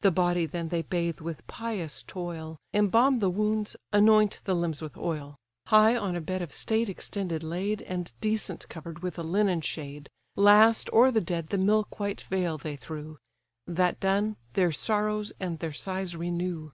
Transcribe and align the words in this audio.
The 0.00 0.10
body 0.10 0.44
then 0.44 0.68
they 0.68 0.82
bathe 0.82 1.20
with 1.22 1.46
pious 1.46 2.02
toil, 2.02 2.58
Embalm 2.74 3.20
the 3.20 3.30
wounds, 3.30 3.74
anoint 3.90 4.42
the 4.44 4.54
limbs 4.54 4.82
with 4.82 4.98
oil, 4.98 5.38
High 5.68 5.96
on 5.96 6.14
a 6.14 6.20
bed 6.20 6.42
of 6.42 6.52
state 6.52 6.90
extended 6.90 7.42
laid, 7.42 7.80
And 7.80 8.12
decent 8.20 8.68
cover'd 8.68 8.98
with 8.98 9.18
a 9.18 9.22
linen 9.22 9.62
shade; 9.62 10.10
Last 10.36 10.90
o'er 10.92 11.10
the 11.10 11.22
dead 11.22 11.46
the 11.46 11.56
milk 11.56 11.98
white 11.98 12.20
veil 12.20 12.58
they 12.58 12.76
threw; 12.76 13.16
That 13.66 13.98
done, 13.98 14.36
their 14.52 14.72
sorrows 14.72 15.32
and 15.40 15.58
their 15.58 15.72
sighs 15.72 16.14
renew. 16.16 16.72